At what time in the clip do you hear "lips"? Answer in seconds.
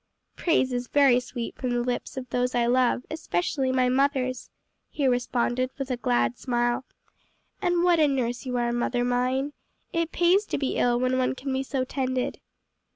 1.83-2.17